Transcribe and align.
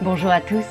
Bonjour 0.00 0.30
à 0.30 0.40
tous, 0.40 0.64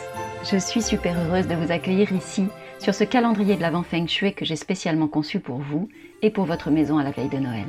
je 0.50 0.56
suis 0.56 0.82
super 0.82 1.14
heureuse 1.20 1.48
de 1.48 1.56
vous 1.56 1.74
accueillir 1.74 2.14
ici 2.14 2.48
sur 2.80 2.96
ce 2.96 3.04
calendrier 3.04 3.58
de 3.58 3.62
l'Avent 3.62 3.84
Feng 3.84 4.08
Shui 4.08 4.34
que 4.34 4.46
j'ai 4.46 4.56
spécialement 4.56 5.10
conçu 5.10 5.42
pour 5.42 5.58
vous 5.58 5.90
et 6.22 6.30
pour 6.30 6.46
votre 6.46 6.72
maison 6.72 6.98
à 6.98 7.04
la 7.04 7.12
veille 7.12 7.28
de 7.28 7.38
Noël. 7.38 7.66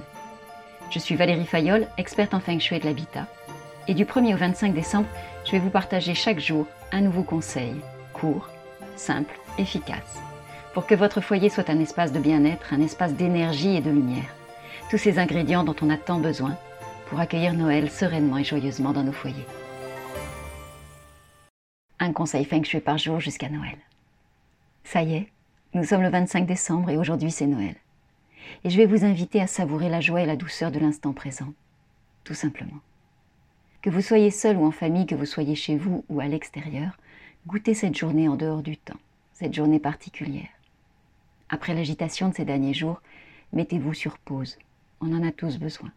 Je 0.92 1.00
suis 1.00 1.16
Valérie 1.16 1.46
Fayolle, 1.46 1.88
experte 1.98 2.32
en 2.32 2.38
Feng 2.38 2.60
Shui 2.60 2.78
de 2.78 2.84
l'habitat, 2.84 3.26
et 3.88 3.94
du 3.94 4.04
1er 4.04 4.34
au 4.34 4.36
25 4.36 4.72
décembre, 4.72 5.08
je 5.44 5.50
vais 5.50 5.58
vous 5.58 5.68
partager 5.68 6.14
chaque 6.14 6.38
jour 6.38 6.64
un 6.92 7.00
nouveau 7.00 7.24
conseil, 7.24 7.74
court, 8.12 8.48
simple, 8.94 9.34
efficace, 9.58 10.20
pour 10.74 10.86
que 10.86 10.94
votre 10.94 11.20
foyer 11.20 11.48
soit 11.48 11.70
un 11.70 11.80
espace 11.80 12.12
de 12.12 12.20
bien-être, 12.20 12.72
un 12.72 12.82
espace 12.82 13.14
d'énergie 13.14 13.74
et 13.74 13.80
de 13.80 13.90
lumière. 13.90 14.32
Tous 14.90 14.98
ces 14.98 15.18
ingrédients 15.18 15.64
dont 15.64 15.76
on 15.82 15.90
a 15.90 15.96
tant 15.96 16.20
besoin 16.20 16.56
pour 17.10 17.18
accueillir 17.18 17.52
Noël 17.52 17.90
sereinement 17.90 18.38
et 18.38 18.44
joyeusement 18.44 18.92
dans 18.92 19.02
nos 19.02 19.10
foyers. 19.10 19.46
Un 22.08 22.14
conseil 22.14 22.46
Feng 22.46 22.64
Shui 22.64 22.80
par 22.80 22.96
jour 22.96 23.20
jusqu'à 23.20 23.50
Noël. 23.50 23.76
Ça 24.82 25.02
y 25.02 25.12
est, 25.12 25.28
nous 25.74 25.84
sommes 25.84 26.00
le 26.00 26.08
25 26.08 26.46
décembre 26.46 26.88
et 26.88 26.96
aujourd'hui 26.96 27.30
c'est 27.30 27.46
Noël. 27.46 27.74
Et 28.64 28.70
je 28.70 28.78
vais 28.78 28.86
vous 28.86 29.04
inviter 29.04 29.42
à 29.42 29.46
savourer 29.46 29.90
la 29.90 30.00
joie 30.00 30.22
et 30.22 30.26
la 30.26 30.36
douceur 30.36 30.72
de 30.72 30.78
l'instant 30.78 31.12
présent, 31.12 31.52
tout 32.24 32.32
simplement. 32.32 32.80
Que 33.82 33.90
vous 33.90 34.00
soyez 34.00 34.30
seul 34.30 34.56
ou 34.56 34.64
en 34.64 34.70
famille, 34.70 35.04
que 35.04 35.14
vous 35.14 35.26
soyez 35.26 35.54
chez 35.54 35.76
vous 35.76 36.02
ou 36.08 36.20
à 36.20 36.28
l'extérieur, 36.28 36.96
goûtez 37.46 37.74
cette 37.74 37.98
journée 37.98 38.26
en 38.26 38.36
dehors 38.36 38.62
du 38.62 38.78
temps, 38.78 39.00
cette 39.34 39.52
journée 39.52 39.78
particulière. 39.78 40.48
Après 41.50 41.74
l'agitation 41.74 42.30
de 42.30 42.34
ces 42.34 42.46
derniers 42.46 42.72
jours, 42.72 43.02
mettez-vous 43.52 43.92
sur 43.92 44.16
pause. 44.16 44.56
On 45.02 45.12
en 45.12 45.28
a 45.28 45.30
tous 45.30 45.58
besoin. 45.58 45.92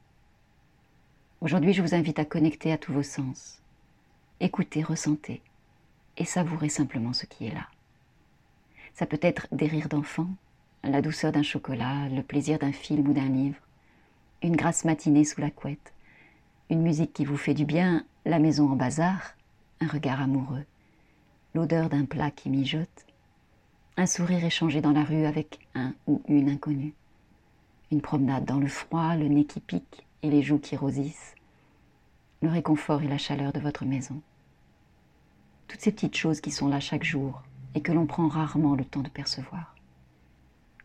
Aujourd'hui, 1.40 1.72
je 1.72 1.82
vous 1.82 1.96
invite 1.96 2.20
à 2.20 2.26
connecter 2.26 2.74
à 2.74 2.78
tous 2.78 2.92
vos 2.92 3.02
sens. 3.02 3.62
Écoutez, 4.42 4.84
ressentez 4.84 5.42
et 6.22 6.26
savourez 6.26 6.70
simplement 6.70 7.14
ce 7.14 7.26
qui 7.26 7.48
est 7.48 7.54
là. 7.54 7.66
Ça 8.94 9.08
peut 9.08 9.20
être 9.24 9.48
des 9.52 9.66
rires 9.66 9.90
d'enfants, 9.90 10.30
la 10.84 11.02
douceur 11.02 11.32
d'un 11.32 11.42
chocolat, 11.42 12.10
le 12.10 12.22
plaisir 12.22 12.60
d'un 12.60 12.72
film 12.72 13.08
ou 13.08 13.14
d'un 13.14 13.28
livre, 13.28 13.58
une 14.44 14.56
grasse 14.56 14.86
matinée 14.86 15.26
sous 15.26 15.42
la 15.42 15.50
couette, 15.50 15.94
une 16.70 16.84
musique 16.84 17.12
qui 17.12 17.26
vous 17.26 17.38
fait 17.38 17.56
du 17.56 17.66
bien, 17.66 18.06
la 18.26 18.38
maison 18.38 18.70
en 18.70 18.76
bazar, 18.76 19.34
un 19.80 19.88
regard 19.88 20.22
amoureux, 20.22 20.64
l'odeur 21.56 21.90
d'un 21.90 22.06
plat 22.06 22.30
qui 22.30 22.52
mijote, 22.52 23.08
un 23.98 24.06
sourire 24.06 24.46
échangé 24.46 24.80
dans 24.80 24.94
la 24.94 25.04
rue 25.04 25.26
avec 25.26 25.58
un 25.74 25.96
ou 26.06 26.22
une 26.28 26.50
inconnue, 26.50 26.94
une 27.92 28.02
promenade 28.02 28.46
dans 28.46 28.60
le 28.60 28.68
froid, 28.68 29.16
le 29.16 29.28
nez 29.28 29.46
qui 29.46 29.60
pique 29.60 30.06
et 30.22 30.30
les 30.30 30.44
joues 30.44 30.60
qui 30.60 30.76
rosissent, 30.76 31.34
le 32.44 32.50
réconfort 32.50 33.02
et 33.02 33.08
la 33.08 33.18
chaleur 33.18 33.54
de 33.54 33.60
votre 33.60 33.86
maison. 33.86 34.22
Toutes 35.72 35.80
ces 35.80 35.94
petites 35.94 36.18
choses 36.18 36.42
qui 36.42 36.52
sont 36.52 36.68
là 36.68 36.82
chaque 36.82 37.06
jour 37.06 37.44
et 37.76 37.82
que 37.82 37.94
l'on 37.94 38.06
prend 38.06 38.28
rarement 38.28 38.76
le 38.76 38.84
temps 38.84 39.00
de 39.00 39.08
percevoir. 39.08 39.74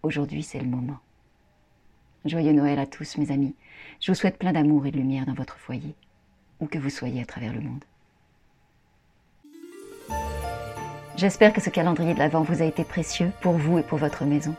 Aujourd'hui, 0.04 0.44
c'est 0.44 0.60
le 0.60 0.68
moment. 0.68 0.98
Joyeux 2.24 2.52
Noël 2.52 2.78
à 2.78 2.86
tous, 2.86 3.18
mes 3.18 3.32
amis. 3.32 3.56
Je 4.00 4.12
vous 4.12 4.16
souhaite 4.16 4.38
plein 4.38 4.52
d'amour 4.52 4.86
et 4.86 4.92
de 4.92 4.98
lumière 4.98 5.26
dans 5.26 5.34
votre 5.34 5.58
foyer, 5.58 5.96
où 6.60 6.66
que 6.66 6.78
vous 6.78 6.88
soyez 6.88 7.20
à 7.20 7.26
travers 7.26 7.52
le 7.52 7.62
monde. 7.62 7.84
J'espère 11.16 11.52
que 11.52 11.60
ce 11.60 11.70
calendrier 11.70 12.14
de 12.14 12.20
l'Avent 12.20 12.42
vous 12.42 12.62
a 12.62 12.66
été 12.66 12.84
précieux 12.84 13.32
pour 13.40 13.54
vous 13.54 13.78
et 13.78 13.82
pour 13.82 13.98
votre 13.98 14.24
maison. 14.24 14.54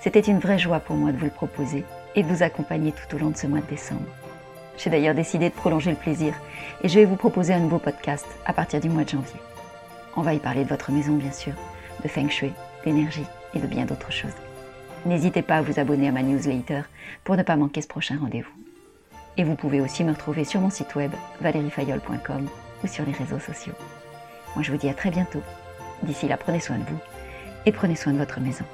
C'était 0.00 0.20
une 0.20 0.38
vraie 0.38 0.60
joie 0.60 0.78
pour 0.78 0.94
moi 0.94 1.10
de 1.10 1.18
vous 1.18 1.24
le 1.24 1.30
proposer 1.32 1.82
et 2.14 2.22
de 2.22 2.28
vous 2.28 2.44
accompagner 2.44 2.92
tout 2.92 3.16
au 3.16 3.18
long 3.18 3.30
de 3.30 3.36
ce 3.36 3.48
mois 3.48 3.62
de 3.62 3.66
décembre. 3.66 4.06
J'ai 4.78 4.90
d'ailleurs 4.90 5.16
décidé 5.16 5.48
de 5.50 5.54
prolonger 5.54 5.90
le 5.90 5.96
plaisir 5.96 6.34
et 6.84 6.88
je 6.88 7.00
vais 7.00 7.04
vous 7.04 7.16
proposer 7.16 7.52
un 7.52 7.58
nouveau 7.58 7.80
podcast 7.80 8.26
à 8.44 8.52
partir 8.52 8.80
du 8.80 8.88
mois 8.88 9.02
de 9.02 9.08
janvier. 9.08 9.40
On 10.16 10.22
va 10.22 10.34
y 10.34 10.38
parler 10.38 10.64
de 10.64 10.68
votre 10.68 10.92
maison, 10.92 11.12
bien 11.12 11.32
sûr, 11.32 11.52
de 12.02 12.08
feng 12.08 12.28
shui, 12.28 12.52
d'énergie 12.84 13.26
et 13.54 13.58
de 13.58 13.66
bien 13.66 13.84
d'autres 13.84 14.12
choses. 14.12 14.34
N'hésitez 15.04 15.42
pas 15.42 15.56
à 15.56 15.62
vous 15.62 15.78
abonner 15.78 16.08
à 16.08 16.12
ma 16.12 16.22
newsletter 16.22 16.82
pour 17.22 17.36
ne 17.36 17.42
pas 17.42 17.56
manquer 17.56 17.82
ce 17.82 17.86
prochain 17.86 18.18
rendez-vous. 18.20 18.50
Et 19.36 19.44
vous 19.44 19.54
pouvez 19.54 19.80
aussi 19.80 20.02
me 20.04 20.12
retrouver 20.12 20.44
sur 20.44 20.60
mon 20.60 20.70
site 20.70 20.94
web 20.94 21.12
valeriefayol.com 21.42 22.48
ou 22.82 22.86
sur 22.86 23.04
les 23.04 23.12
réseaux 23.12 23.38
sociaux. 23.38 23.74
Moi 24.54 24.62
je 24.62 24.72
vous 24.72 24.78
dis 24.78 24.88
à 24.88 24.94
très 24.94 25.10
bientôt. 25.10 25.42
D'ici 26.02 26.26
là, 26.26 26.36
prenez 26.36 26.60
soin 26.60 26.78
de 26.78 26.84
vous 26.84 26.98
et 27.66 27.72
prenez 27.72 27.94
soin 27.94 28.12
de 28.12 28.18
votre 28.18 28.40
maison. 28.40 28.64